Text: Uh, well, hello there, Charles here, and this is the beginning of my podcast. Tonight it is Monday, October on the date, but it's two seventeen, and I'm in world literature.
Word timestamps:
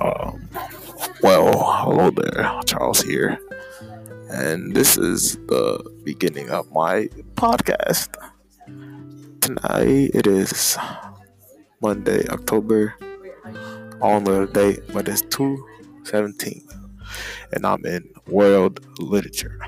Uh, 0.00 0.32
well, 1.22 1.52
hello 1.82 2.10
there, 2.10 2.60
Charles 2.66 3.02
here, 3.02 3.38
and 4.30 4.74
this 4.74 4.96
is 4.96 5.36
the 5.46 5.82
beginning 6.04 6.50
of 6.50 6.70
my 6.70 7.08
podcast. 7.34 8.14
Tonight 9.40 10.10
it 10.14 10.26
is 10.26 10.78
Monday, 11.82 12.26
October 12.28 12.94
on 14.00 14.24
the 14.24 14.46
date, 14.46 14.80
but 14.92 15.08
it's 15.08 15.22
two 15.22 15.66
seventeen, 16.04 16.66
and 17.52 17.66
I'm 17.66 17.84
in 17.84 18.08
world 18.28 18.80
literature. 19.00 19.58